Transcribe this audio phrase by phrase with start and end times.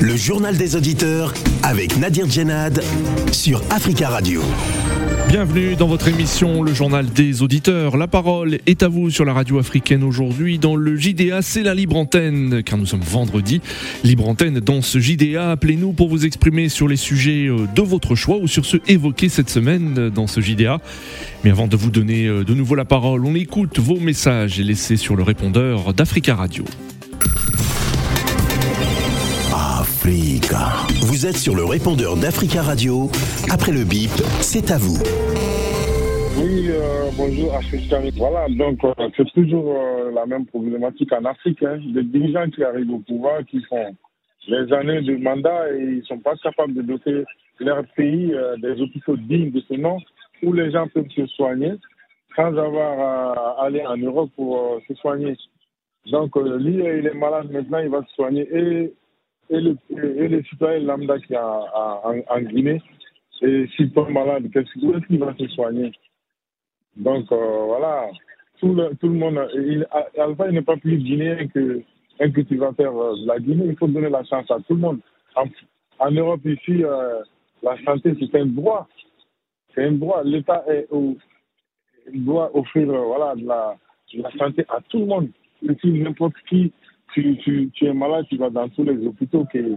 [0.00, 2.82] Le journal des auditeurs avec Nadir Djenad
[3.30, 4.42] sur Africa Radio.
[5.28, 7.96] Bienvenue dans votre émission Le Journal des Auditeurs.
[7.96, 10.58] La parole est à vous sur la radio africaine aujourd'hui.
[10.58, 13.60] Dans le JDA, c'est la libre antenne, car nous sommes vendredi.
[14.02, 15.52] Libre antenne dans ce JDA.
[15.52, 19.28] Appelez-nous pour vous exprimer sur les sujets euh, de votre choix ou sur ceux évoqués
[19.28, 20.80] cette semaine dans ce JDA.
[21.44, 24.64] Mais avant de vous donner euh, de nouveau la parole, on écoute vos messages et
[24.64, 26.64] laissés sur le répondeur d'Africa Radio.
[30.04, 33.06] Vous êtes sur le répondeur d'Africa Radio.
[33.52, 34.10] Après le bip,
[34.40, 34.98] c'est à vous.
[36.42, 38.00] Oui, euh, bonjour Africa.
[38.16, 41.62] Voilà, donc euh, c'est toujours euh, la même problématique en Afrique.
[41.62, 41.78] Hein.
[41.94, 43.94] Les dirigeants qui arrivent au pouvoir, qui font
[44.48, 47.22] les années de mandat et ils ne sont pas capables de doter
[47.60, 49.98] leur pays des hôpitaux dignes de ce nom
[50.42, 51.74] où les gens peuvent se soigner
[52.34, 55.36] sans avoir à aller en Europe pour se soigner.
[56.10, 58.92] Donc lui, il est malade maintenant, il va se soigner et
[59.52, 59.76] et le,
[60.22, 62.80] et le citoyen lambda qui est en, Guinée,
[63.42, 65.92] et s'il tombe malade, qu'est-ce qu'il va se soigner?
[66.96, 68.08] Donc euh, voilà,
[68.58, 69.86] tout le, tout le monde, il,
[70.18, 71.82] Alpha il n'est pas plus guinéen que
[72.20, 75.00] un cultivateur de la Guinée, il faut donner la chance à tout le monde.
[75.34, 75.44] En,
[75.98, 77.20] en Europe ici, euh,
[77.62, 78.88] la santé c'est un droit,
[79.74, 80.22] c'est un droit.
[80.24, 80.64] L'État
[82.12, 83.76] doit offrir euh, voilà, de la,
[84.14, 85.28] la santé à tout le monde.
[85.62, 86.72] Et n'importe qui
[87.12, 89.76] tu, es malade, tu vas dans tous les hôpitaux que,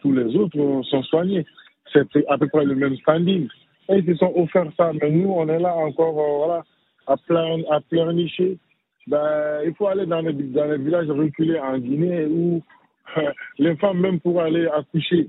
[0.00, 1.44] tous les autres sont soignés.
[1.92, 3.48] C'est à peu près le même standing.
[3.90, 6.64] Et ils se sont offerts ça, mais nous, on est là encore euh, voilà,
[7.06, 8.56] à, plein, à pleurnicher.
[9.06, 12.62] Ben, il faut aller dans les, villages reculés en Guinée où
[13.58, 15.28] les femmes, même pour aller accoucher,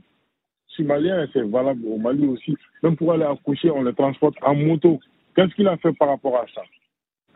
[0.73, 4.55] si malien, c'est valable au Mali aussi, même pour aller accoucher, on les transporte en
[4.55, 4.99] moto.
[5.35, 6.61] Qu'est-ce qu'il a fait par rapport à ça?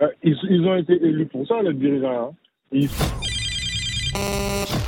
[0.02, 2.30] Euh, ils, ils, ont été élus pour ça, les dirigeants.
[2.30, 2.32] Hein?
[2.72, 2.88] Ils...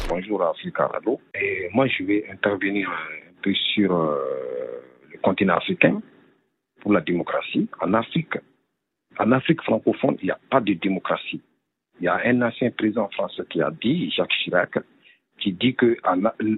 [0.09, 1.19] Bonjour Africa Radio.
[1.35, 4.17] Et moi, je vais intervenir un peu sur euh,
[5.11, 6.01] le continent africain
[6.81, 7.67] pour la démocratie.
[7.79, 8.37] En Afrique,
[9.19, 11.41] en Afrique francophone, il n'y a pas de démocratie.
[11.99, 14.77] Il y a un ancien président français qui a dit, Jacques Chirac,
[15.39, 15.97] qui dit que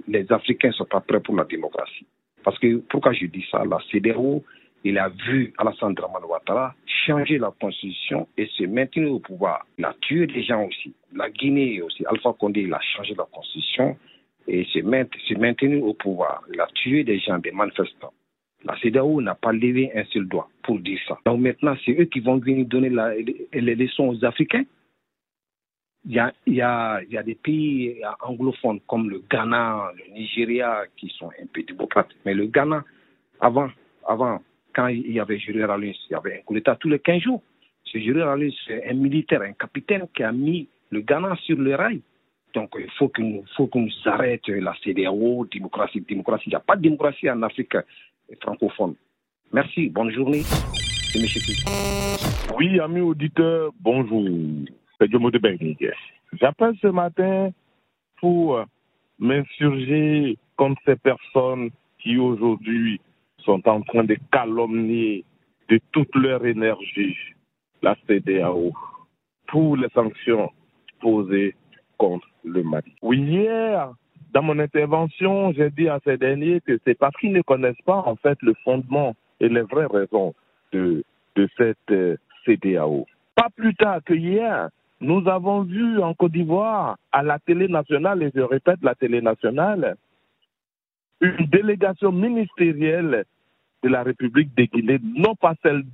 [0.08, 2.06] les Africains ne sont pas prêts pour la démocratie.
[2.42, 3.64] Parce que pourquoi je dis ça?
[3.64, 4.42] La CDAO,
[4.84, 6.74] il a vu Alassane Dramane Ouattara
[7.06, 9.66] changer la constitution et se maintenir au pouvoir.
[9.78, 10.94] Il a tué des gens aussi.
[11.14, 13.96] La Guinée aussi, Alpha Condé, il a changé la constitution
[14.46, 14.80] et se
[15.38, 16.42] maintenir au pouvoir.
[16.52, 18.12] Il a tué des gens, des manifestants.
[18.64, 21.18] La CEDAO n'a pas levé un seul doigt pour dire ça.
[21.24, 24.64] Donc maintenant, c'est eux qui vont venir donner la, les leçons aux Africains.
[26.06, 29.92] Il y, a, il, y a, il y a des pays anglophones comme le Ghana,
[29.96, 32.10] le Nigeria qui sont un peu démocrates.
[32.26, 32.84] Mais le Ghana,
[33.40, 33.70] avant,
[34.06, 34.42] avant
[34.74, 37.22] quand il y avait Juré Rallus, il y avait un coup d'État tous les 15
[37.22, 37.42] jours.
[37.84, 41.74] Ce Juré Rallus, c'est un militaire, un capitaine qui a mis le Ghana sur le
[41.74, 42.00] rail.
[42.54, 43.44] Donc, il faut que nous,
[44.06, 46.44] arrêtions la CDAO, démocratie, démocratie.
[46.46, 47.76] Il n'y a pas de démocratie en Afrique
[48.40, 48.94] francophone.
[49.52, 50.42] Merci, bonne journée.
[52.56, 54.24] Oui, amis auditeurs, bonjour.
[54.98, 55.40] C'est Jomo de
[56.40, 57.50] J'appelle ce matin
[58.20, 58.64] pour
[59.18, 63.00] m'insurger contre ces personnes qui aujourd'hui
[63.44, 65.24] sont en train de calomnier
[65.68, 67.16] de toute leur énergie
[67.82, 68.72] la CDAO
[69.48, 70.50] pour les sanctions
[71.00, 71.54] posées
[71.98, 72.92] contre le Mali.
[73.02, 73.92] Oui, hier,
[74.32, 78.02] dans mon intervention, j'ai dit à ces derniers que c'est parce qu'ils ne connaissent pas
[78.06, 80.34] en fait le fondement et les vraies raisons
[80.72, 81.04] de,
[81.36, 83.06] de cette euh, CDAO.
[83.34, 88.22] Pas plus tard que hier, nous avons vu en Côte d'Ivoire, à la télé nationale,
[88.22, 89.96] et je répète la télé nationale,
[91.20, 93.24] une délégation ministérielle
[93.84, 95.84] de la République de Guinée, non pas celle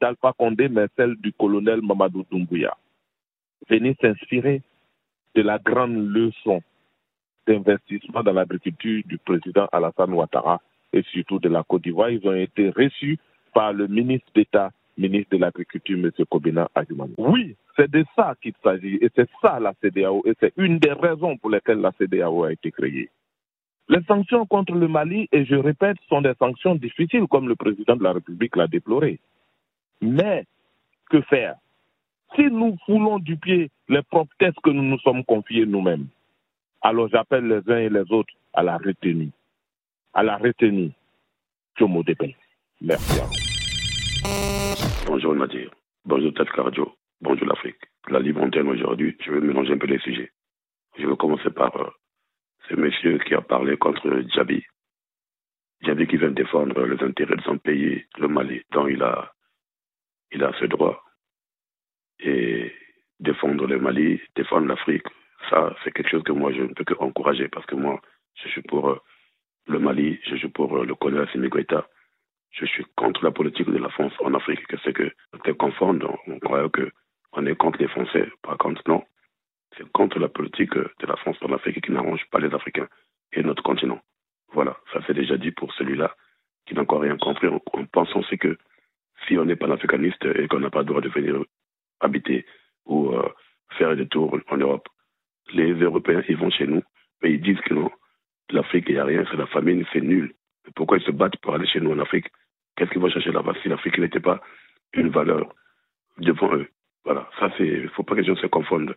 [0.00, 2.74] d'Alpha Condé, mais celle du colonel Mamadou Doumbouya.
[3.68, 4.62] Venez s'inspirer
[5.34, 6.62] de la grande leçon
[7.46, 10.62] d'investissement dans l'agriculture du président Alassane Ouattara
[10.94, 12.08] et surtout de la Côte d'Ivoire.
[12.08, 13.18] Ils ont été reçus
[13.52, 16.10] par le ministre d'État, ministre de l'Agriculture, M.
[16.30, 17.14] Kobina Adjumani.
[17.18, 20.92] Oui, c'est de ça qu'il s'agit et c'est ça la CDAO et c'est une des
[20.92, 23.10] raisons pour lesquelles la CDAO a été créée.
[23.88, 27.96] Les sanctions contre le Mali, et je répète, sont des sanctions difficiles, comme le président
[27.96, 29.20] de la République l'a déploré.
[30.00, 30.44] Mais
[31.10, 31.56] que faire?
[32.34, 36.06] Si nous foulons du pied les propres tests que nous nous sommes confiés nous-mêmes,
[36.82, 39.30] alors j'appelle les uns et les autres à la retenue.
[40.12, 40.92] À la retenue.
[41.76, 42.36] Tchomo Depé.
[42.80, 43.20] Merci.
[45.06, 45.70] Bonjour Nadir.
[46.04, 46.94] Bonjour Tête Cardio.
[47.20, 47.76] Bonjour l'Afrique.
[48.08, 50.30] La libre aujourd'hui, je vais mélanger un peu les sujets.
[50.98, 51.90] Je vais commencer par euh,
[52.68, 54.64] ce monsieur qui a parlé contre Djabi.
[55.82, 59.32] Djabi qui vient défendre les intérêts de son pays, le Mali, dont il a,
[60.32, 61.02] il a ce droit.
[62.20, 62.72] Et
[63.20, 65.06] défendre le Mali, défendre l'Afrique,
[65.50, 68.00] Ça, c'est quelque chose que moi, je ne peux qu'encourager parce que moi,
[68.42, 68.98] je suis pour
[69.66, 71.50] le Mali, je suis pour le colonel Assimi
[72.52, 75.12] Je suis contre la politique de la France en Afrique, que c'est que
[75.44, 76.18] c'est confondre.
[76.26, 76.90] On croit que
[77.32, 78.26] on est contre les Français.
[78.42, 79.02] Par contre, non.
[79.76, 82.88] C'est contre la politique de la France en Afrique qui n'arrange pas les Africains
[83.32, 84.00] et notre continent.
[84.52, 86.14] Voilà, ça c'est déjà dit pour celui-là
[86.66, 88.56] qui n'a encore rien compris en, pensant aussi que
[89.26, 91.42] si on n'est pas africaniste et qu'on n'a pas le droit de venir
[92.00, 92.46] habiter
[92.86, 93.28] ou euh,
[93.78, 94.88] faire des tours en Europe,
[95.52, 96.82] les Européens, ils vont chez nous,
[97.22, 97.90] mais ils disent que non,
[98.50, 100.34] l'Afrique, il n'y a rien, c'est la famine, c'est nul.
[100.74, 102.26] Pourquoi ils se battent pour aller chez nous en Afrique
[102.76, 104.40] Qu'est-ce qu'ils vont chercher là-bas si l'Afrique n'était pas
[104.92, 105.54] une valeur
[106.18, 106.68] devant eux
[107.04, 108.96] Voilà, ça c'est, il ne faut pas que les gens se confondent,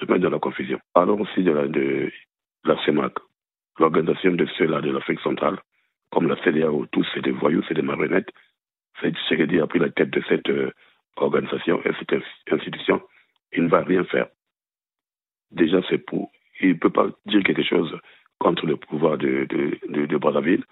[0.00, 0.80] se mettent dans la confusion.
[0.94, 1.42] Parlons aussi
[1.72, 2.12] de
[2.64, 3.14] la, CEMAC,
[3.78, 5.58] l'organisation de ceux-là de l'Afrique centrale,
[6.10, 8.30] comme la CDAO, tous c'est des voyous, c'est des marionnettes.
[9.00, 10.70] C'est Tshisekedi a pris la tête de cette euh,
[11.16, 13.02] organisation et cette institution.
[13.52, 14.28] Il ne va rien faire.
[15.50, 16.30] Déjà, c'est pour.
[16.60, 17.98] Il ne peut pas dire quelque chose
[18.38, 20.64] contre le pouvoir de, de, Brazzaville,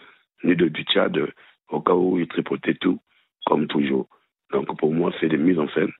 [0.44, 1.18] ni de, du Tchad,
[1.68, 3.00] au cas où il tripotait tout,
[3.46, 4.08] comme toujours.
[4.52, 5.92] Donc pour moi, c'est des mises en scène.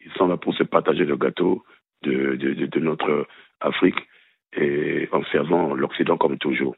[0.00, 1.64] Ils sont là pour se partager le gâteau
[2.02, 3.26] de notre
[3.60, 3.98] Afrique
[4.56, 6.74] et en servant l'Occident comme toujours.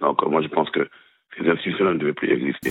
[0.00, 0.88] Donc moi je pense que
[1.36, 2.70] ces institutions ne devaient plus exister.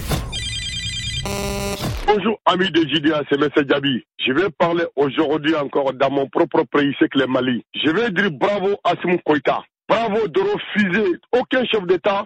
[2.07, 3.49] Bonjour amis de JDA, c'est M.
[3.67, 4.03] Djabi.
[4.17, 7.63] Je vais parler aujourd'hui encore dans mon propre pays, c'est que le Mali.
[7.75, 9.63] Je vais dire bravo à Simon Koïta.
[9.87, 12.25] Bravo de refuser aucun chef d'État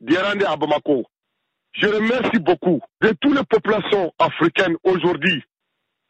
[0.00, 1.04] d'y rendre à Bamako.
[1.74, 5.42] Je remercie beaucoup de toutes les populations africaines aujourd'hui,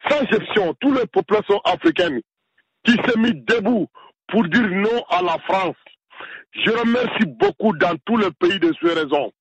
[0.09, 2.21] sans exception, toutes les populations africaines
[2.83, 3.87] qui s'est mis debout
[4.27, 5.75] pour dire non à la France.
[6.53, 9.31] Je remercie beaucoup dans tous les pays de ces raisons.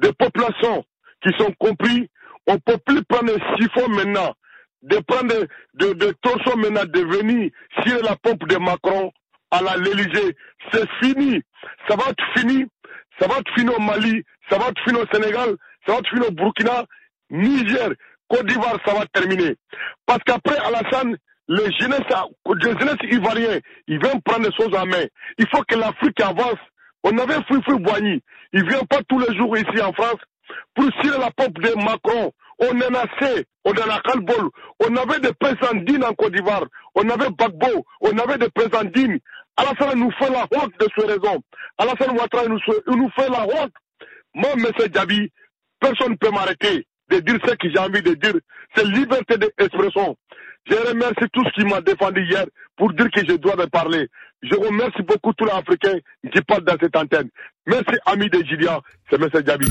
[0.00, 0.84] Des populations
[1.22, 2.08] qui sont compris,
[2.46, 4.34] on ne peut plus prendre un siphon maintenant,
[4.82, 7.50] de prendre de, de torsion maintenant, de venir
[7.86, 9.12] sur la pompe de Macron
[9.50, 10.36] à l'Élysée.
[10.72, 11.40] C'est fini.
[11.88, 12.66] Ça va être fini.
[13.20, 15.56] Ça va être fini au Mali, ça va être fini au Sénégal,
[15.86, 16.84] ça va être fini au Burkina,
[17.30, 17.90] Niger,
[18.28, 19.56] Côte d'Ivoire, ça va terminer.
[20.06, 21.16] Parce qu'après Alassane,
[21.48, 22.00] les jeunesses,
[22.46, 25.04] les jeunesses ivoiriens, ils viennent prendre les choses en main.
[25.38, 26.58] Il faut que l'Afrique avance.
[27.02, 28.22] On avait Fouifou Boigny.
[28.52, 30.20] Il vient pas tous les jours ici en France
[30.74, 32.32] pour tirer la pompe de Macron.
[32.60, 34.48] On en a assez, on en a ras-le-bol.
[34.80, 36.64] On avait des présidents dignes en Côte d'Ivoire.
[36.94, 39.18] On avait Bagbo, on avait des présidents dignes.
[39.56, 41.42] Alassane nous fait la honte de ces raisons.
[41.78, 43.72] Alassane Ouattara nous, nous fait la honte.
[44.34, 44.66] Moi, M.
[44.92, 45.30] Djabi,
[45.78, 48.34] personne ne peut m'arrêter de dire ce que j'ai envie de dire.
[48.74, 50.16] C'est liberté d'expression.
[50.66, 52.44] Je remercie tous qui m'ont défendu hier
[52.76, 54.08] pour dire que je dois me parler.
[54.42, 55.98] Je remercie beaucoup tous les Africains
[56.32, 57.28] qui parlent dans cette antenne.
[57.66, 58.80] Merci, ami de Julia.
[59.10, 59.28] C'est M.
[59.46, 59.66] Djabi.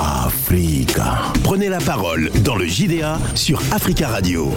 [0.00, 1.32] Africa.
[1.42, 4.52] Prenez la parole dans le JDA sur Africa Radio.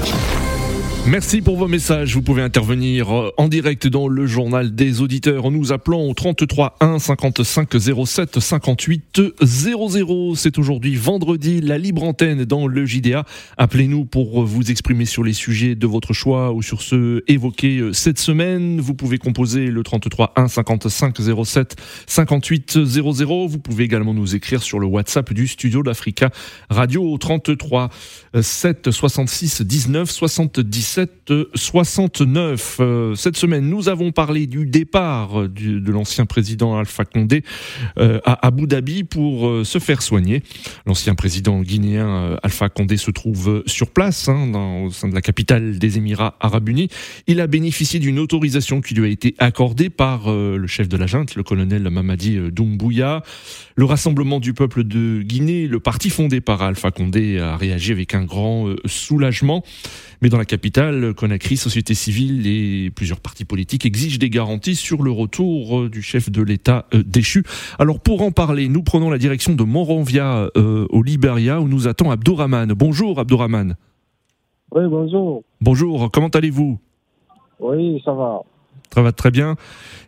[1.07, 2.13] Merci pour vos messages.
[2.13, 6.13] Vous pouvez intervenir euh, en direct dans le journal des auditeurs en nous appelant au
[6.13, 7.69] 33 1 55
[8.05, 10.35] 07 58 00.
[10.35, 13.25] C'est aujourd'hui vendredi, la libre antenne dans le JDA.
[13.57, 17.93] Appelez-nous pour vous exprimer sur les sujets de votre choix ou sur ceux évoqués euh,
[17.93, 18.79] cette semaine.
[18.79, 23.47] Vous pouvez composer le 33 1 55 07 58 00.
[23.47, 26.29] Vous pouvez également nous écrire sur le WhatsApp du studio d'Africa
[26.69, 27.89] Radio au 33
[28.39, 30.90] 7 66 19 70
[31.55, 32.77] 69.
[32.79, 37.43] Euh, cette semaine, nous avons parlé du départ de l'ancien président Alpha Condé
[37.97, 40.43] euh, à Abu Dhabi pour euh, se faire soigner.
[40.85, 44.51] L'ancien président guinéen Alpha Condé se trouve sur place, hein,
[44.85, 46.89] au sein de la capitale des Émirats arabes unis.
[47.27, 51.07] Il a bénéficié d'une autorisation qui lui a été accordée par le chef de la
[51.07, 53.23] junte, le colonel Mamadi Doumbouya.
[53.75, 58.13] Le Rassemblement du peuple de Guinée, le parti fondé par Alpha Condé, a réagi avec
[58.13, 59.63] un grand soulagement.
[60.21, 60.80] Mais dans la capitale,
[61.15, 66.01] Conakry, société civile et plusieurs partis politiques exigent des garanties sur le retour euh, du
[66.01, 67.43] chef de l'État euh, déchu.
[67.77, 71.87] Alors pour en parler, nous prenons la direction de Monrovia euh, au Liberia où nous
[71.87, 72.73] attend Abdourahman.
[72.73, 73.75] Bonjour Abdourahman.
[74.73, 75.43] Oui, bonjour.
[75.59, 76.79] Bonjour, comment allez-vous?
[77.59, 78.41] Oui, ça va.
[78.93, 79.55] Ça va très bien.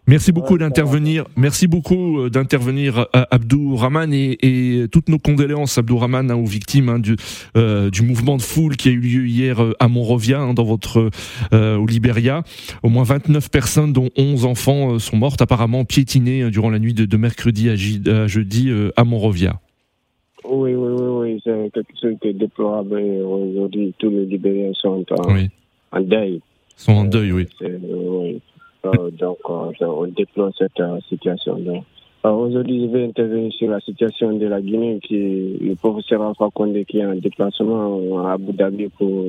[0.07, 1.23] Merci beaucoup d'intervenir.
[1.37, 6.45] Merci beaucoup euh, d'intervenir, euh, Abdou Rahman, et, toutes nos condoléances, Abdou Rahman, hein, aux
[6.45, 7.15] victimes hein, du,
[7.55, 11.09] euh, du mouvement de foule qui a eu lieu hier à Monrovia, hein, dans votre
[11.53, 12.43] au Libéria.
[12.81, 17.17] Au moins 29 personnes, dont 11 enfants, sont mortes apparemment piétinées durant la nuit de,
[17.17, 17.75] mercredi à,
[18.27, 19.59] jeudi à Monrovia.
[20.43, 22.95] Oui, oui, oui, oui, c'est quelque chose de déplorable.
[22.95, 26.41] Aujourd'hui, tous les Libériens sont en, en deuil.
[26.75, 27.47] Sont en deuil, oui.
[27.61, 28.41] oui.
[28.83, 31.57] Donc, on déplore cette euh, situation.
[32.23, 36.85] Aujourd'hui, je vais intervenir sur la situation de la Guinée, qui le professeur Alpha Condé
[36.85, 39.25] qui est en déplacement à Abu Dhabi pour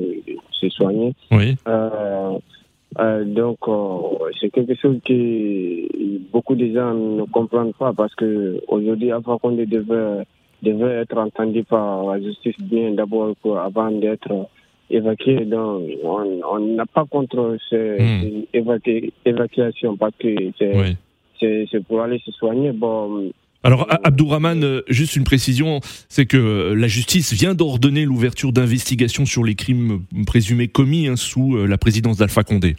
[0.51, 1.13] se soigner.
[1.31, 1.55] Oui.
[1.67, 8.61] Euh, donc, euh, c'est quelque chose que beaucoup de gens ne comprennent pas parce que
[8.67, 10.25] aujourd'hui, Alpha Condé devait,
[10.63, 14.47] devait être entendu par la justice bien d'abord avant d'être
[14.89, 15.45] évacué.
[15.45, 18.45] Donc, on n'a pas contre ces, hmm.
[19.25, 20.35] évacuations parce que
[21.39, 22.71] c'est pour aller se soigner.
[22.71, 23.31] Bon,
[23.65, 29.43] alors Abdourahman, euh, juste une précision, c'est que la justice vient d'ordonner l'ouverture d'investigations sur
[29.43, 32.75] les crimes présumés commis hein, sous euh, la présidence d'Alpha Condé.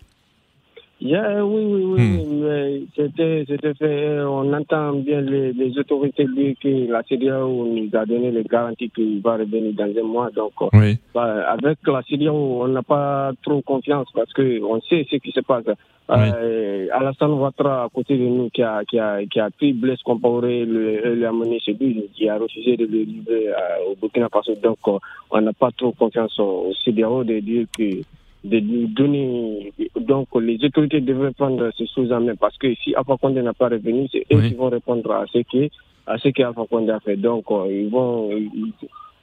[0.99, 2.41] Yeah, oui, oui, oui, hmm.
[2.41, 4.21] mais c'était, fait.
[4.21, 9.21] On entend bien les, autorités dire que la CDAO nous a donné les garanties qu'il
[9.21, 10.31] va revenir dans un mois.
[10.35, 10.97] Donc, oui.
[11.15, 15.41] bah, avec la CDAO, on n'a pas trop confiance parce qu'on sait ce qui se
[15.41, 15.67] passe.
[16.09, 16.15] Oui.
[16.19, 20.00] Euh, Alassane Ouattara, à côté de nous, qui a, qui a, qui a pris Blaise
[20.03, 24.55] Compaoré, l'a mené chez lui, qui a refusé de le livrer euh, au Burkina Faso.
[24.62, 24.99] Donc, euh,
[25.31, 28.03] on n'a pas trop confiance au CDAO de dire que
[28.45, 29.73] de lui donner.
[29.99, 33.55] Donc, les autorités devraient prendre ces choses en main parce que si Alpha Condé n'a
[33.55, 35.71] pas revenu, c'est eux qui vont répondre à ce qui
[36.07, 37.16] à ce qu'Alpha Condé a fait.
[37.16, 38.31] Donc, euh, ils vont.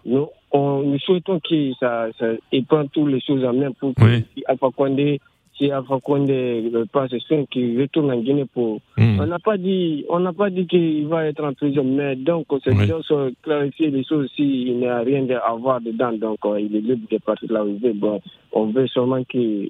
[0.06, 2.26] nous, nous souhaitons qu'ils ça, ça,
[2.68, 5.20] prennent toutes les choses en main pour que si Alpha Condé
[5.58, 8.82] si Alpha Condé passe soin qu'il retourne en Guinée pour.
[8.98, 9.20] Hmm.
[9.20, 12.48] On n'a pas dit, on n'a pas dit qu'il va être en prison, mais donc
[12.64, 13.36] c'est oui.
[13.44, 16.14] clarifier les choses s'il n'y a rien à voir dedans.
[16.14, 17.94] Donc euh, il est libre de partir là où il veut.
[17.94, 18.20] Bon,
[18.54, 19.70] on veut seulement qu'il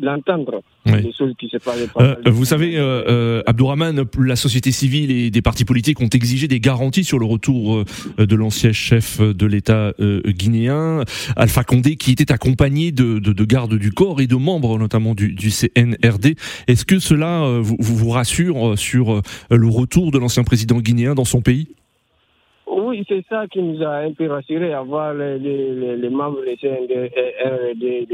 [0.00, 1.86] l'entendre les choses qui se passent.
[1.98, 6.48] Euh, vous savez, euh, euh, Abdourahman, la société civile et des partis politiques ont exigé
[6.48, 7.84] des garanties sur le retour
[8.18, 9.92] euh, de l'ancien chef de l'État
[10.26, 11.04] guinéen,
[11.36, 15.14] Alpha Condé, qui était accompagné de, de, de gardes du corps et de membres notamment
[15.14, 16.36] du, du CNRD.
[16.66, 19.20] Est-ce que cela vous, vous rassure sur
[19.50, 21.68] le retour de l'ancien président guinéen dans son pays?
[22.92, 26.58] Oui, c'est ça qui nous a un peu rassurés, avoir les, les, les membres des
[26.58, 28.06] CNRD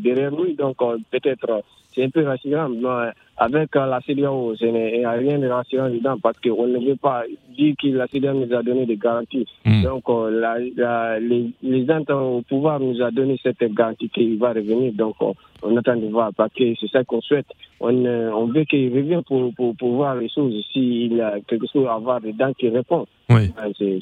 [0.00, 0.54] derrière lui.
[0.54, 0.76] Donc,
[1.10, 1.62] peut-être
[1.96, 2.68] c'est un peu rassurant.
[2.68, 6.96] Mais avec la CDAO, il n'y a rien de rassurant dedans parce qu'on ne veut
[6.96, 7.24] pas
[7.56, 9.46] dire que la CDAO nous a donné des garanties.
[9.64, 9.82] Hmm.
[9.82, 14.50] Donc, euh, la, la, les, les au pouvoir nous a donné cette garantie qu'il va
[14.50, 14.92] revenir.
[14.92, 15.16] Donc,
[15.62, 17.46] on attend de voir parce que c'est ça qu'on souhaite.
[17.80, 20.54] On, euh, on veut qu'il revienne pour, pour, pour, voir les choses.
[20.72, 23.06] S'il a quelque chose à voir dedans, qu'il répond.
[23.30, 23.50] Oui.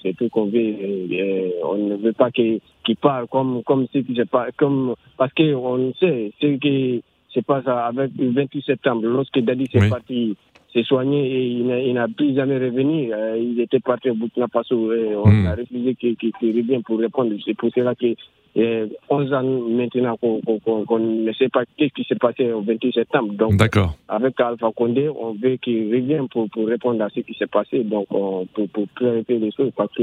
[0.03, 0.75] C'est tout qu'on veut.
[1.65, 2.61] on ne veut pas qu'il
[3.01, 7.03] parle comme, comme si pas, comme, parce qu'on sait, ce qui
[7.35, 7.87] c'est pas ça.
[7.87, 10.37] Avec le 28 septembre, lorsque Dadi s'est parti
[10.73, 13.13] s'est soigné et il n'a plus jamais revenu.
[13.13, 15.47] Euh, il était parti au Burkina Faso et on hmm.
[15.47, 17.33] a refusé qu'il revienne pour répondre.
[17.45, 18.15] C'est pour cela que
[18.57, 23.33] 11 ans maintenant qu'on ne sait pas ce qui s'est passé au 28 septembre.
[23.35, 23.55] Donc,
[24.09, 27.83] avec Alpha Condé, on veut qu'il revienne pour, pour, répondre à ce qui s'est passé,
[27.83, 30.03] donc pour, pour clarifier les choses, parce que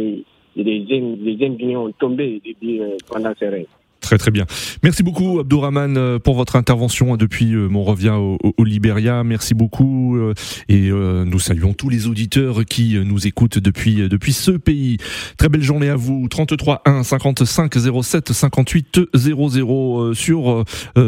[0.58, 3.68] les jeunes, les jeunes ont tombé euh, pendant ces règles.
[4.12, 4.44] Très très bien.
[4.84, 9.24] Merci beaucoup Abdourahman euh, pour votre intervention depuis euh, mon revient au, au, Libéria.
[9.24, 10.34] Merci beaucoup euh,
[10.68, 14.98] et nous saluons tous les auditeurs qui nous écoutent depuis depuis ce pays.
[15.38, 16.28] Très belle journée à vous.
[16.28, 20.66] 33 1 55 07 58 00 sur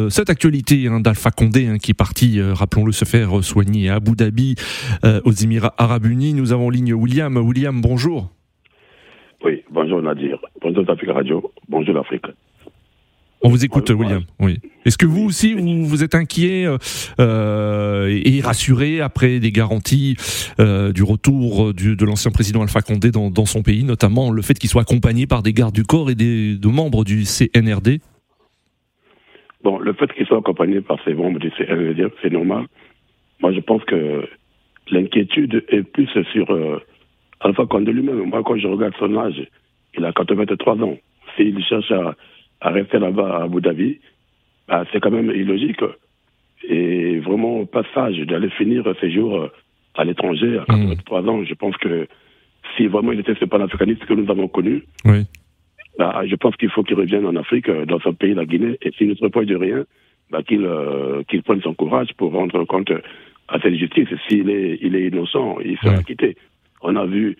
[0.10, 4.12] cette actualité hein, d'Alpha Condé hein, qui est parti, rappelons-le, se faire soigner à Abu
[4.16, 4.56] Dhabi,
[5.04, 6.34] aux Émirats Arabes Unis.
[6.34, 7.36] Nous avons en ligne William.
[7.36, 8.32] William, bonjour.
[9.44, 10.40] Oui, bonjour Nadir.
[10.62, 11.52] Bonjour Afrique Radio.
[11.68, 12.28] Bonjour l'Afrique.
[13.44, 14.24] On vous écoute, William.
[14.40, 14.60] Oui.
[14.86, 16.66] Est-ce que vous aussi, vous, vous êtes inquiet
[17.20, 20.16] euh, et rassuré après des garanties
[20.60, 24.42] euh, du retour du, de l'ancien président Alpha Condé dans, dans, son pays, notamment le
[24.42, 28.00] fait qu'il soit accompagné par des gardes du corps et des de membres du CNRD
[29.64, 32.66] Bon, le fait qu'il soit accompagné par ces membres du CNRD, c'est normal.
[33.42, 34.28] Moi, je pense que
[34.92, 36.80] l'inquiétude est plus sur euh,
[37.40, 38.30] Alpha Condé lui-même.
[38.30, 39.42] Moi, quand je regarde son âge,
[39.98, 40.98] il a 83 ans.
[41.36, 42.16] S'il cherche à
[42.64, 44.00] à rester là-bas à Abu Dhabi,
[44.68, 45.84] bah, c'est quand même illogique.
[46.68, 49.48] Et vraiment pas sage d'aller finir ses jours euh,
[49.96, 51.30] à l'étranger à 83 mmh.
[51.30, 51.44] ans.
[51.44, 52.08] Je pense que
[52.76, 55.26] si vraiment il était ce panafricaniste que nous avons connu, oui.
[56.00, 58.78] bah, je pense qu'il faut qu'il revienne en Afrique, euh, dans son pays, la Guinée,
[58.82, 59.84] et s'il ne se repose de rien,
[60.32, 62.94] bah, qu'il euh, qu'il prenne son courage pour rendre compte
[63.50, 64.08] à cette justice.
[64.30, 66.04] S'il est, il est innocent, il sera oui.
[66.06, 66.38] quitté.
[66.82, 67.38] On a vu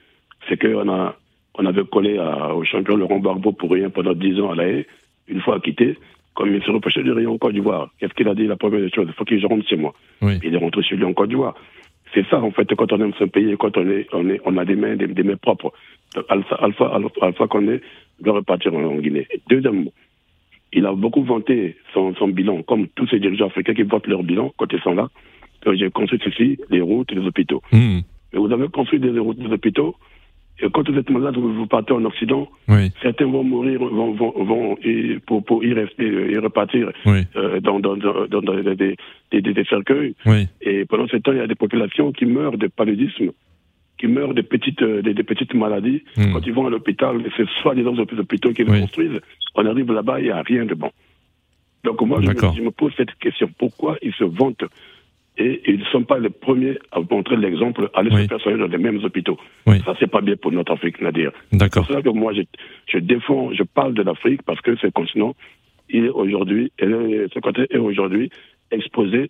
[0.50, 1.16] ce qu'on a,
[1.56, 4.68] on avait collé à, au champion Laurent Barbeau pour rien pendant 10 ans à la
[4.68, 4.86] haie
[5.28, 5.98] une fois quitté,
[6.34, 8.82] comme il se reprochait de rien en Côte d'Ivoire, qu'est-ce qu'il a dit la première
[8.82, 9.94] des choses Il faut qu'il rentre chez moi.
[10.22, 10.40] Oui.
[10.44, 11.56] Il est rentré chez lui en Côte d'Ivoire.
[12.14, 14.58] C'est ça, en fait, quand on aime son pays, quand on, est, on, est, on
[14.58, 15.74] a des mains, des, des mains propres.
[16.30, 17.82] Alpha, Alpha, Alpha Condé
[18.20, 19.28] doit repartir en, en Guinée.
[19.50, 19.92] Deuxièmement,
[20.72, 24.24] il a beaucoup vanté son, son, bilan, comme tous ces dirigeants africains qui vantent leur
[24.24, 25.10] bilan quand ils sont là.
[25.74, 27.62] J'ai construit ici les routes et les hôpitaux.
[27.72, 28.00] Mmh.
[28.34, 29.96] Mais vous avez construit des routes et des hôpitaux,
[30.62, 32.48] Et quand vous êtes malade, vous partez en Occident,
[33.02, 37.80] certains vont mourir, vont, vont, vont et pour, pour y rester, y repartir euh, dans,
[37.80, 38.96] dans, dans, dans des,
[39.32, 40.16] des, des, cercueils.
[40.62, 43.32] Et pendant ce temps, il y a des populations qui meurent de paludisme,
[43.98, 46.04] qui meurent de petites, euh, des, petites maladies.
[46.16, 46.34] Hmm.
[46.34, 49.20] Quand ils vont à l'hôpital, c'est soit des hôpitaux qui les construisent,
[49.56, 50.92] on arrive là-bas, il n'y a rien de bon.
[51.84, 53.50] Donc moi, je me, je me, pose cette question.
[53.58, 54.64] Pourquoi ils se vantent
[55.38, 58.68] et ils ne sont pas les premiers à montrer l'exemple, à se faire soigner dans
[58.68, 59.38] les mêmes hôpitaux.
[59.66, 61.32] Ça, c'est pas bien pour notre Afrique, Nadir.
[61.52, 61.86] D'accord.
[61.88, 62.42] C'est pour ça que moi, je,
[62.88, 65.36] je défends, je parle de l'Afrique parce que ce continent,
[65.90, 68.30] il est aujourd'hui, ce continent est aujourd'hui
[68.72, 69.30] exposé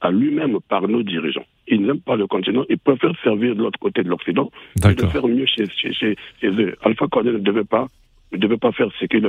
[0.00, 1.44] à lui-même par nos dirigeants.
[1.68, 4.50] Ils n'aiment pas le continent, ils préfèrent servir de l'autre côté de l'Occident
[4.84, 6.74] et de faire mieux chez, chez, chez, eux.
[6.82, 7.86] Alpha Condé ne devait pas
[8.32, 9.28] ne devait pas faire ce qu'il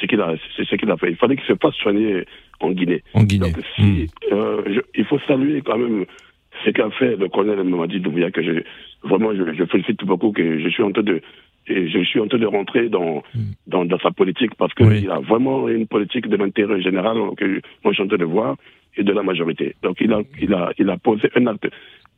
[0.00, 1.10] ce qu'il a ce qu'il a fait.
[1.10, 2.24] Il fallait qu'il se fasse soigner
[2.60, 3.02] en Guinée.
[3.14, 3.52] En Guinée.
[3.52, 4.06] Donc, si, hmm.
[4.32, 6.04] euh, il faut saluer quand même
[6.64, 8.62] ce qu'a fait le colonel Mamadi Doumbia, que je,
[9.02, 11.20] vraiment, je, je, félicite beaucoup, que je suis en train de,
[11.66, 13.52] et je suis en train de rentrer dans, hmm.
[13.66, 17.92] dans, dans, sa politique parce qu'il a vraiment une politique de l'intérêt général que moi
[17.92, 18.56] je suis en train de voir
[18.96, 19.74] et de la majorité.
[19.82, 21.68] Donc il a, il a, il a posé un acte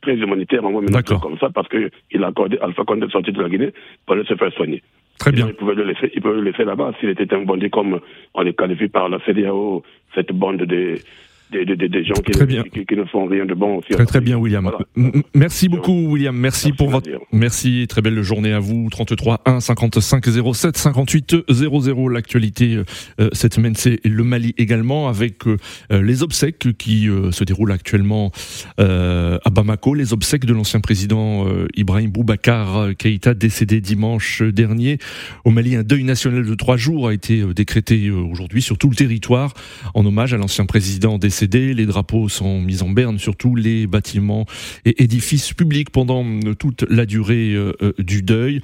[0.01, 0.81] très humanitaire en moi
[1.21, 3.71] comme ça parce qu'il a accordé Alpha Condé de sortir de la Guinée
[4.05, 4.83] pour aller se faire soigner.
[5.19, 5.47] Très bien.
[5.47, 7.99] Il pouvait le laisser, le là-bas s'il était un bandit comme
[8.33, 10.97] on est qualifié par la CDAO, cette bande de
[11.51, 13.89] des, des, des gens qui, qui, qui, ne font rien de bon aussi.
[13.89, 14.71] Très très bien William.
[15.33, 18.87] Merci beaucoup William, merci, pour votre merci, très belle journée à vous.
[18.89, 22.77] 33 1 55 07 58 00 l'actualité
[23.19, 25.57] euh, cette semaine c'est le Mali également avec euh,
[25.91, 28.31] les obsèques qui euh, se déroulent actuellement
[28.77, 34.97] à Bamako, les obsèques de l'ancien président Ibrahim Boubacar Keïta décédé dimanche dernier.
[35.43, 38.95] Au Mali, un deuil national de trois jours a été décrété aujourd'hui sur tout le
[38.95, 39.53] territoire
[39.93, 43.87] en hommage à l'ancien président décédé les drapeaux sont mis en berne sur tous les
[43.87, 44.45] bâtiments
[44.85, 46.25] et édifices publics pendant
[46.57, 48.61] toute la durée euh, euh, du deuil.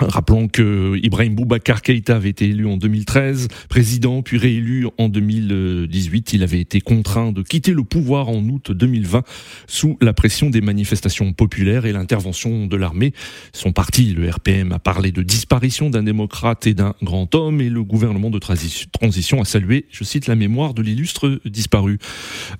[0.00, 6.34] Rappelons que Ibrahim Boubacar Keïta avait été élu en 2013 président, puis réélu en 2018.
[6.34, 9.22] Il avait été contraint de quitter le pouvoir en août 2020
[9.66, 13.12] sous la pression des manifestations populaires et l'intervention de l'armée.
[13.54, 17.70] Son parti, le RPM, a parlé de disparition d'un démocrate et d'un grand homme et
[17.70, 21.98] le gouvernement de transition a salué, je cite, la mémoire de l'illustre disparu.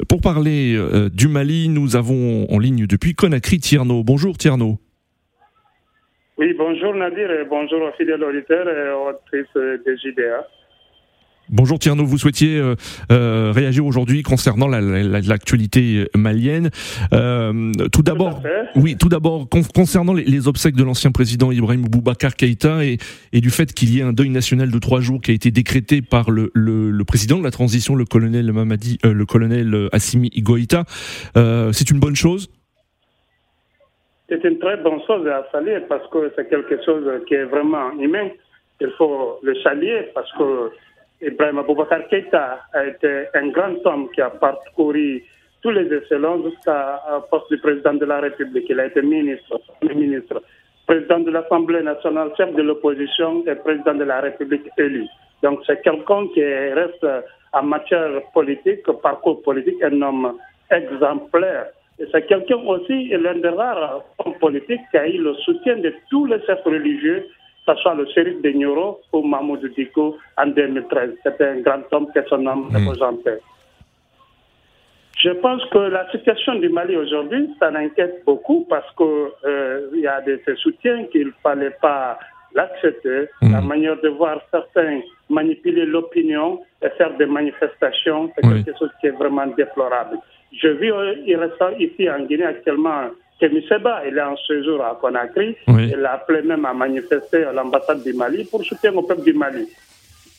[0.09, 4.03] Pour parler euh, du Mali, nous avons en ligne depuis Conakry Tierno.
[4.05, 4.81] Bonjour Tierno.
[6.39, 10.47] Oui, bonjour Nadir et bonjour aux fidèles auditeurs et auditrices des JDA.
[11.49, 12.75] Bonjour Tierno, vous souhaitiez euh,
[13.11, 16.71] euh, réagir aujourd'hui concernant l'actualité malienne.
[17.15, 18.43] Euh, tout d'abord,
[18.75, 22.99] oui, tout d'abord concernant les, obsèques de l'ancien président Ibrahim Boubacar Keïta et,
[23.33, 25.51] et du fait qu'il y ait un deuil national de trois jours qui a été
[25.51, 30.29] décrété par le, le, le président de la transition, le colonel Mamadi, le colonel Assimi
[30.29, 30.85] Goïta.
[31.35, 32.51] C'est une bonne chose?
[34.29, 37.93] C'est une très bonne chose à saluer parce que c'est quelque chose qui est vraiment
[37.93, 38.29] humain.
[38.81, 40.71] Il faut le saluer parce que
[41.23, 45.25] Ibrahim Aboubakar Keïta a été un grand homme qui a parcouru
[45.63, 48.67] tous les échelons jusqu'à poste du président de la République.
[48.69, 50.43] Il a été ministre, ministre,
[50.87, 55.07] président de l'Assemblée nationale, chef de l'opposition et président de la République élu.
[55.43, 57.07] Donc c'est quelqu'un qui reste
[57.53, 60.37] en matière politique, parcours politique, un homme
[60.71, 61.67] exemplaire
[61.99, 66.27] c'est quelqu'un aussi, l'un des rares hommes politiques qui a eu le soutien de tous
[66.27, 67.27] les chefs religieux,
[67.67, 71.15] que ce soit le shérif de Nyoro ou Mahmoud Diko en 2013.
[71.25, 73.41] C'était un grand homme que son nom représentait.
[75.19, 79.07] Je pense que la situation du Mali aujourd'hui, ça l'inquiète beaucoup parce qu'il
[79.47, 82.19] euh, y a des soutiens qu'il ne fallait pas
[82.55, 83.29] l'accepter.
[83.41, 83.53] Hmm.
[83.53, 89.09] La manière de voir certains manipuler l'opinion et faire des manifestations, c'est quelque chose qui
[89.09, 90.19] est vraiment déplorable.
[90.63, 90.93] Je vis
[91.79, 95.57] ici en Guinée actuellement Kémy Seba, il est en séjour à Conakry.
[95.69, 99.35] Il a appelé même à manifester à l'ambassade du Mali pour soutenir au peuple du
[99.35, 99.69] Mali.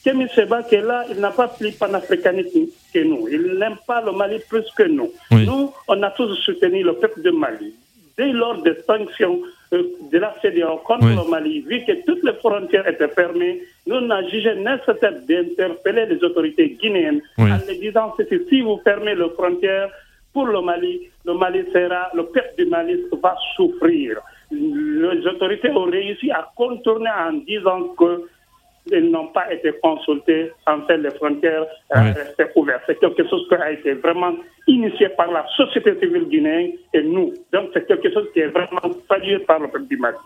[0.03, 3.27] Kémy Seba qui est là, il n'a pas plus panafricanisme que nous.
[3.27, 5.11] Il n'aime pas le Mali plus que nous.
[5.31, 7.73] Nous, on a tous soutenu le peuple du Mali.
[8.17, 9.41] Dès lors des sanctions
[9.73, 13.97] euh, de la CDAO contre le Mali, vu que toutes les frontières étaient fermées, nous
[13.97, 19.29] avons jugé nécessaire d'interpeller les autorités guinéennes en leur disant que si vous fermez les
[19.37, 19.91] frontières,
[20.37, 24.19] pour le Mali, le Mali sera, le peuple du Mali va souffrir.
[24.51, 30.97] Les autorités ont réussi à contourner en disant qu'ils n'ont pas été consultés en fait
[30.97, 32.83] les frontières restaient ouvertes.
[32.85, 34.35] C'est quelque chose qui a été vraiment
[34.67, 37.33] initié par la société civile guinéenne et nous.
[37.51, 40.17] Donc c'est quelque chose qui est vraiment salué par le peuple du Mali.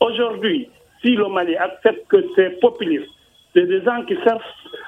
[0.00, 0.66] Aujourd'hui,
[1.02, 3.17] si le Mali accepte que ces populistes
[3.54, 4.40] c'est des gens qui servent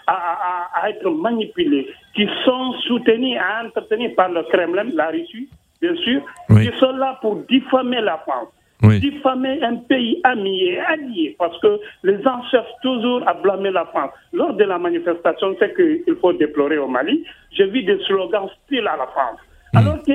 [0.07, 5.49] à, être manipulés, qui sont soutenus et entretenus par le Kremlin, la Russie,
[5.81, 8.49] bien sûr, qui sont là pour diffamer la France.
[8.83, 13.85] diffamer un pays ami et allié, parce que les gens cherchent toujours à blâmer la
[13.87, 14.11] France.
[14.33, 18.87] Lors de la manifestation, c'est qu'il faut déplorer au Mali, j'ai vu des slogans style
[18.89, 19.39] à la France.
[19.73, 19.79] Hmm.
[19.79, 20.13] Alors que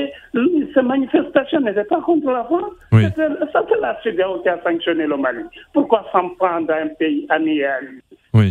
[0.74, 2.74] ces manifestations n'étaient pas contre la France.
[2.92, 5.44] C'est la CDAO qui a sanctionné le Mali.
[5.74, 8.02] Pourquoi s'en prendre à un pays ami et allié?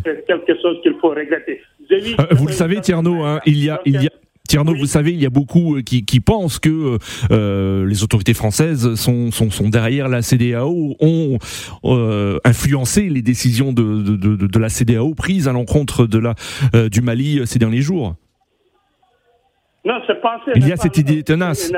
[0.05, 1.61] C'est quelque chose qu'il faut regretter.
[1.93, 4.11] Euh, vous le savez, Tierno, hein, il y a, il y a,
[4.47, 6.99] Tierno, vous savez, il y a beaucoup euh, qui, qui pensent que
[7.31, 11.39] euh, les autorités françaises sont, sont, sont, derrière la CDAO, ont
[11.85, 16.35] euh, influencé les décisions de, de, de, de, la CDAO prises à l'encontre de la
[16.75, 18.17] euh, du Mali ces derniers jours.
[19.87, 20.41] Non, c'est pas.
[20.55, 21.73] Il y a cette idée tenace.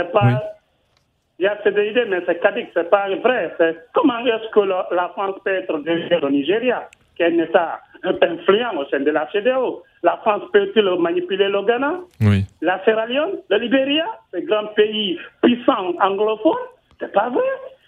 [1.39, 3.53] Il y a cette idée, mais c'est caduque, c'est pas vrai.
[3.93, 8.77] Comment est-ce que la, France peut être derrière au Nigeria, qui est un État influent
[8.79, 11.95] au sein de la CDAO la France peut-elle manipuler le Ghana?
[12.21, 12.45] Oui.
[12.63, 16.69] La Sierra Leone Le Libéria Ces grands pays puissants anglophones
[17.01, 17.43] C'est pas vrai?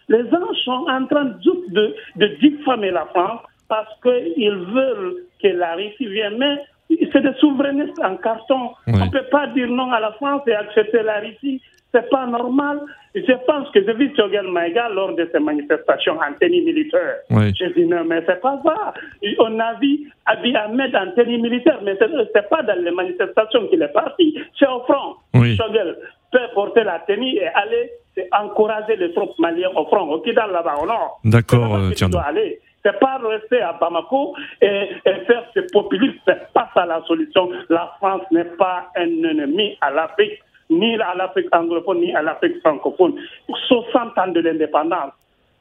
[0.08, 5.74] Les gens sont en train de, de diffamer la France parce qu'ils veulent que la
[5.76, 6.38] Russie vienne.
[6.38, 6.56] Mais
[7.12, 8.70] c'est des souverainistes en carton.
[8.88, 11.62] On ne peut pas dire non à la France et accepter la Russie.
[11.92, 12.80] C'est pas normal.
[13.26, 17.16] Je pense que j'ai vu Togel Maïga lors de ces manifestations en tenue militaire.
[17.30, 17.52] Oui.
[17.58, 18.94] J'ai dit non, mais c'est pas ça.
[19.38, 23.82] On a vu Abiy Ahmed en tenue militaire, mais c'est pas dans les manifestations qu'il
[23.82, 24.38] est parti.
[24.58, 25.16] C'est au front.
[25.34, 25.56] Oui.
[26.30, 27.90] peut porter la tenue et aller
[28.32, 31.20] encourager les troupes maliennes au front, au Kidal là-bas au nord.
[31.24, 32.08] D'accord, euh, tiens.
[32.84, 36.16] C'est pas rester à Bamako et, et faire ce populisme.
[36.26, 37.50] C'est pas ça la solution.
[37.68, 42.60] La France n'est pas un ennemi à l'Afrique ni à l'Afrique anglophone, ni à l'Afrique
[42.60, 43.14] francophone.
[43.68, 45.12] 60 ans de l'indépendance.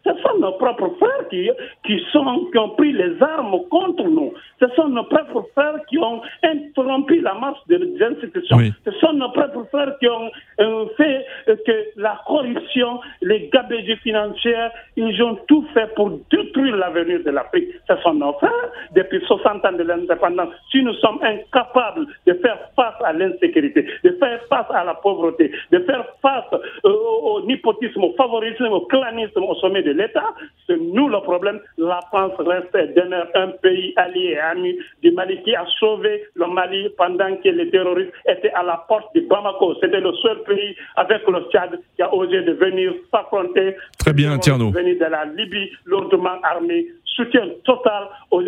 [0.08, 1.50] Ce sont nos propres frères qui,
[1.86, 4.34] qui, sont, qui ont pris les armes contre nous.
[4.60, 8.58] Ce sont nos propres frères qui ont interrompu la marche des institutions.
[8.86, 14.72] Ce sont nos propres frères qui ont euh, fait que la corruption, les gabegies financières,
[14.96, 17.70] ils ont tout fait pour détruire l'avenir de l'Afrique.
[17.88, 20.50] Ce sont nos frères depuis 60 ans de l'indépendance.
[20.72, 25.52] Si nous sommes incapables de faire face à l'insécurité, de faire face à la pauvreté,
[25.72, 26.46] de faire face
[26.86, 30.34] euh, au népotisme, au favorisme, au clanisme au sommet de l'État,
[30.68, 31.60] c'est nous le problème.
[31.78, 36.48] La France reste demeure un pays allié et ami du Mali qui a sauvé le
[36.48, 39.76] Mali pendant que les terroristes étaient à la porte de Bamako.
[39.82, 43.76] C'était le seul pays avec le Tchad qui a osé de venir s'affronter.
[43.98, 44.72] Très bien, Tierno.
[44.72, 48.42] Venir de la Libye lourdement armée soutien total aux,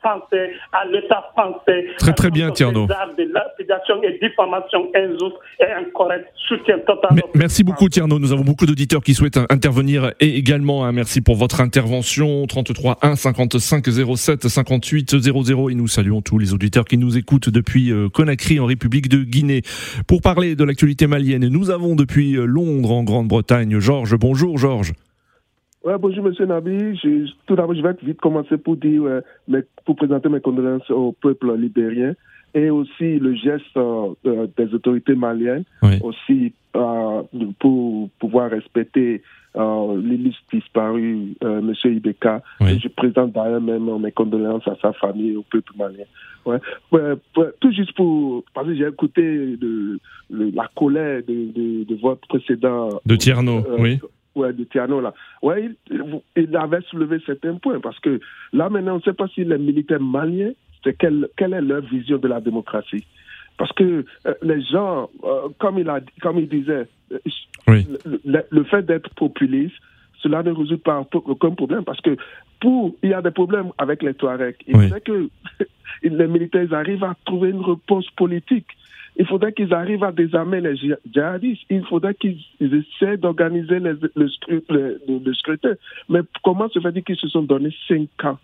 [0.00, 1.86] Français, à l'État français.
[1.98, 2.86] Très très bien, Tierno.
[2.86, 6.26] De lapidation et diffamation injuste et incorrecte.
[6.48, 7.10] Soutien total.
[7.34, 8.18] merci beaucoup, Tierno.
[8.18, 10.84] Nous avons beaucoup d'auditeurs qui souhaitent intervenir et également.
[10.84, 12.46] Hein, merci pour votre intervention.
[12.46, 13.84] 33 1 55
[14.16, 18.60] 07 58 00 et nous saluons tous les auditeurs qui nous écoutent depuis euh, Conakry
[18.60, 19.62] en République de Guinée.
[20.06, 24.16] Pour parler de l'actualité malienne, nous avons depuis euh, Londres en Grande-Bretagne Georges.
[24.16, 24.92] Bonjour Georges.
[25.82, 26.96] Ouais, bonjour Monsieur Nabi.
[27.02, 31.12] Je, tout d'abord, je vais vite commencer pour dire, euh, pour présenter mes condoléances au
[31.12, 32.14] peuple libérien
[32.54, 34.14] et aussi le geste euh,
[34.56, 35.64] des autorités maliennes,
[36.02, 37.22] aussi euh,
[37.58, 39.22] pour pouvoir respecter
[39.56, 42.42] euh, les listes disparues, euh, Monsieur Ibeka.
[42.60, 46.04] Je présente d'ailleurs même mes condoléances à sa famille et au peuple malien.
[46.46, 46.58] Ouais.
[47.60, 52.88] tout juste pour, parce que j'ai écouté de, la colère de, de, de, votre précédent.
[53.04, 54.00] De Tierno, oui
[54.34, 55.14] ouais, de Tiano, là.
[55.42, 58.20] Ouais, il, il, avait soulevé certains points parce que
[58.52, 60.52] là, maintenant, on ne sait pas si les militaires maliens,
[60.84, 63.04] c'est quelle, quelle est leur vision de la démocratie.
[63.58, 66.84] Parce que euh, les gens, euh, comme, il a, comme il disait, euh,
[67.68, 67.86] oui.
[68.24, 69.74] le, le, fait d'être populiste,
[70.22, 72.16] cela ne résout pas aucun problème parce que
[72.60, 74.56] pour, il y a des problèmes avec les Touaregs.
[74.66, 74.90] Il oui.
[75.04, 75.28] que
[76.02, 78.66] les militaires arrivent à trouver une réponse politique
[79.16, 81.62] il faudrait qu'ils arrivent à désarmer les djihadistes.
[81.68, 85.74] Il faudrait qu'ils essaient d'organiser le, le, scrutin.
[86.08, 88.38] Mais comment se fait-il qu'ils se sont donné cinq ans?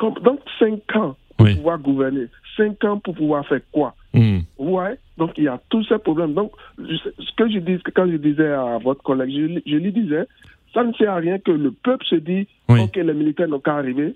[0.00, 2.26] Donc cinq ans pour pouvoir gouverner.
[2.56, 3.94] Cinq ans pour pouvoir faire quoi?
[4.14, 4.40] Mm.
[4.58, 4.98] Ouais.
[5.18, 6.34] Donc il y a tous ces problèmes.
[6.34, 10.26] Donc ce que je dis, quand je disais à votre collègue, je, je lui disais,
[10.72, 12.46] ça ne sert à rien que le peuple se oui.
[12.68, 14.14] ok, les militaires n'ont qu'à arriver.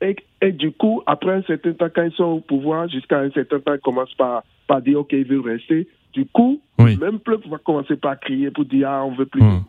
[0.00, 3.30] Et, et, du coup, après un certain temps, quand ils sont au pouvoir, jusqu'à un
[3.30, 5.88] certain temps, ils commencent par, par dire, OK, ils veulent rester.
[6.12, 6.96] Du coup, oui.
[6.96, 9.42] le même peuple va commencer par crier pour dire, ah, on veut plus.
[9.42, 9.64] Mmh.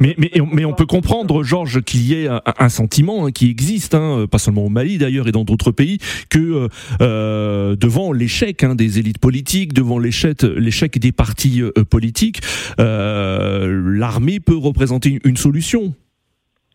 [0.00, 3.50] Mais, mais, mais on peut comprendre, Georges, qu'il y ait un, un sentiment hein, qui
[3.50, 5.98] existe, hein, pas seulement au Mali d'ailleurs et dans d'autres pays,
[6.30, 6.68] que
[7.00, 12.40] euh, devant l'échec hein, des élites politiques, devant l'échec, l'échec des partis euh, politiques,
[12.80, 15.94] euh, l'armée peut représenter une, solution.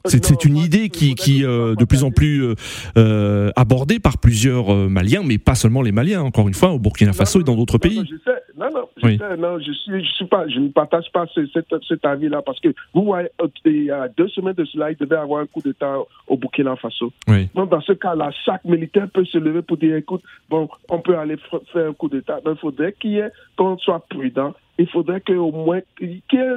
[0.06, 2.56] C'est une idée qui, qui de plus en plus
[2.96, 6.22] abordée par plusieurs Maliens, mais pas seulement les Maliens.
[6.22, 8.02] Encore une fois, au Burkina Faso et dans d'autres pays.
[8.10, 12.06] je sais, non, non, non je, suis, je, suis pas, je ne partage pas cet,
[12.06, 13.30] avis-là parce que vous voyez,
[13.66, 16.76] il y a deux semaines de cela, il devait avoir un coup d'État au Burkina
[16.76, 17.14] Faso.
[17.56, 21.18] Donc, dans ce cas-là, chaque militaire peut se lever pour dire écoute, bon, on peut
[21.18, 21.38] aller
[21.72, 22.40] faire un coup d'État.
[22.46, 26.56] il faudrait qu'il y ait, qu'on soit prudent il faudrait qu'au moins qu'il y ait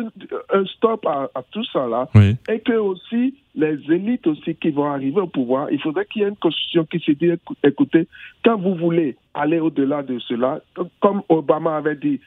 [0.52, 2.08] un stop à, tout ça là
[2.48, 6.24] et que aussi les élites aussi qui vont arriver au pouvoir, il faudrait qu'il y
[6.24, 8.08] ait une constitution qui se dise écoutez,
[8.44, 10.60] quand vous voulez aller au-delà de cela,
[11.00, 12.20] comme Obama avait dit,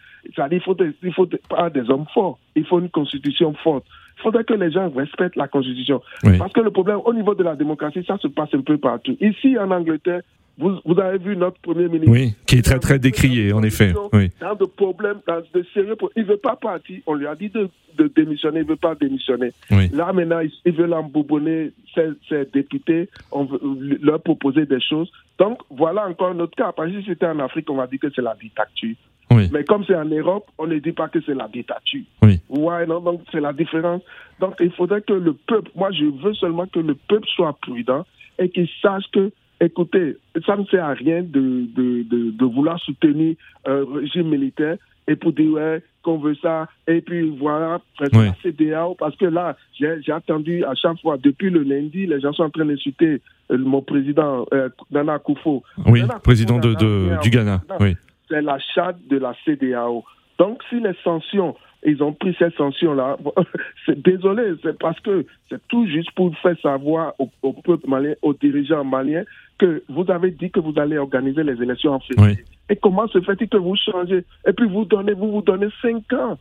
[0.51, 3.85] il faut, il faut pas des hommes forts, il faut une constitution forte.
[4.17, 6.01] Il faudrait que les gens respectent la constitution.
[6.38, 9.17] Parce que le problème, au niveau de la démocratie, ça se passe un peu partout.
[9.19, 10.21] Ici, en Angleterre,
[10.57, 12.11] vous, vous, avez vu notre Premier ministre.
[12.11, 13.93] Oui, qui est très très décrié, en effet.
[14.13, 14.29] Oui.
[14.39, 16.99] Dans de problèmes, dans de sérieux Il ne veut pas partir.
[17.05, 19.51] On lui a dit de, de démissionner, il ne veut pas démissionner.
[19.69, 23.59] Là, maintenant, il veut l'embobonner, ses, ses, députés, on veut
[24.01, 25.11] leur proposer des choses.
[25.37, 26.71] Donc, voilà encore notre cas.
[26.71, 28.95] Parce que si c'était en Afrique, on va dire que c'est la dictature.
[29.31, 29.49] Oui.
[29.51, 32.03] Mais comme c'est en Europe, on ne dit pas que c'est la dictature.
[32.21, 32.39] Oui.
[32.49, 34.01] Ouais, non, donc c'est la différence.
[34.39, 38.05] Donc, il faudrait que le peuple, moi, je veux seulement que le peuple soit prudent
[38.37, 43.35] et qu'il sache que écoutez, ça ne sert à rien de, de, de, vouloir soutenir
[43.65, 48.95] un régime militaire et pour dire ouais, qu'on veut ça, et puis voilà, la CDAO,
[48.95, 52.49] parce que là, j'ai attendu à chaque fois, depuis le lundi, les gens sont en
[52.49, 55.63] train d'insulter euh, mon président euh, Nana Koufo.
[55.85, 57.95] Oui, président de, du Ghana, oui.
[58.27, 60.03] C'est la charte de la CDAO.
[60.39, 63.17] Donc, si les sanctions ils ont pris cette sanction-là.
[63.95, 68.83] désolé, c'est parce que c'est tout juste pour faire savoir au, peuple malien, aux dirigeants
[68.83, 69.23] maliens,
[69.57, 72.43] que vous avez dit que vous allez organiser les élections en février.
[72.69, 76.11] Et comment se fait-il que vous changez Et puis vous donnez, vous vous donnez cinq
[76.13, 76.37] ans.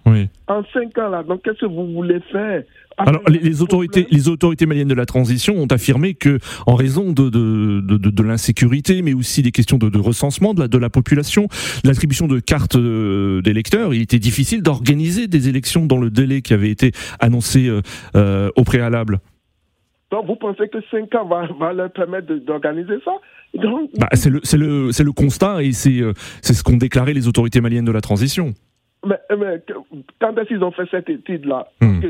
[0.48, 2.62] En cinq ans là, donc qu'est-ce que vous voulez faire
[2.96, 7.28] alors, les, autorités, les autorités maliennes de la transition ont affirmé que, en raison de,
[7.28, 11.48] de, de, de l'insécurité, mais aussi des questions de, recensement de la, de la population,
[11.82, 16.54] l'attribution de cartes euh, d'électeurs, il était difficile d'organiser des élections dans le délai qui
[16.54, 17.80] avait été annoncé euh,
[18.16, 19.20] euh, au préalable.
[20.14, 23.10] Donc, vous pensez que 5 ans va, va leur permettre d'organiser ça?
[23.98, 26.02] Bah, C'est le, le, le, constat et c'est
[26.42, 28.54] ce qu'ont déclaré les autorités maliennes de la transition.
[29.04, 29.60] Mais, mais
[30.20, 31.66] quand est-ce qu'ils ont fait cette étude-là?
[31.80, 32.00] Hmm.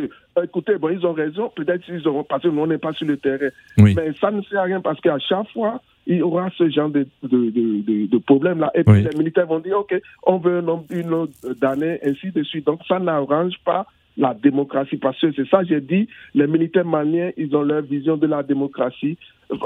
[0.42, 3.06] Écoutez, bon, ils ont raison, peut-être qu'ils auront, parce que nous, on n'est pas sur
[3.06, 3.48] le terrain.
[3.78, 6.90] Mais ça ne sert à rien parce qu'à chaque fois, il y aura ce genre
[6.90, 8.70] de, de, de, de problème-là.
[8.74, 12.66] Et puis les militaires vont dire, OK, on veut une autre d'année, ainsi de suite.
[12.66, 13.86] Donc ça n'arrange pas
[14.16, 14.96] la démocratie.
[14.96, 18.42] Parce que c'est ça, j'ai dit, les militaires maliens, ils ont leur vision de la
[18.42, 19.18] démocratie.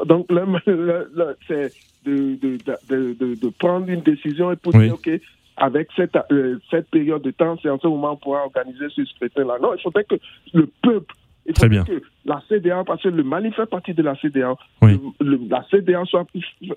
[0.07, 0.27] Donc,
[1.47, 1.73] c'est
[2.05, 2.59] de, de,
[2.89, 5.11] de, de, prendre une décision et pour dire, OK,
[5.57, 9.05] avec cette, euh, cette période de temps, c'est en ce moment qu'on pourra organiser ce
[9.05, 9.57] scrutin-là.
[9.61, 10.15] Non, il faudrait que
[10.55, 11.15] le peuple,
[11.47, 11.85] il faudrait bien.
[11.85, 14.55] que la CDA, parce que le Mali fait partie de la CDA,
[15.21, 16.27] la CDA soit,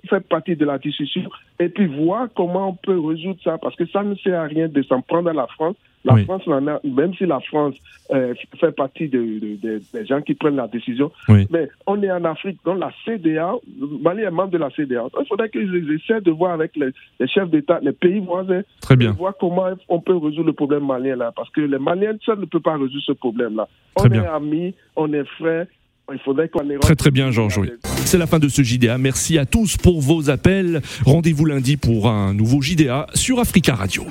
[0.10, 1.30] fait partie de la discussion,
[1.60, 4.68] et puis voir comment on peut résoudre ça, parce que ça ne sert à rien
[4.68, 5.76] de s'en prendre à la France.
[6.04, 6.44] La France,
[6.84, 7.76] même si la France
[8.12, 12.58] euh, fait partie de, des gens qui prennent la décision, mais on est en Afrique,
[12.66, 15.04] donc la CDA, le Mali est membre de la CDA.
[15.20, 16.92] il faudrait qu'ils essaient de voir avec les,
[17.28, 19.12] chefs d'État, les pays voisins, Très bien.
[19.12, 22.46] voir comment on peut résoudre le problème malien là, parce que les Maliens seuls ne
[22.46, 23.68] peuvent pas résoudre ce problème-là.
[23.96, 25.68] On est amis, on est frères,
[26.12, 27.58] il faudrait qu'on Très très bien, Georges.
[27.58, 27.70] Oui.
[27.84, 28.98] C'est la fin de ce JDA.
[28.98, 30.82] Merci à tous pour vos appels.
[31.06, 34.06] Rendez-vous lundi pour un nouveau JDA sur Africa Radio.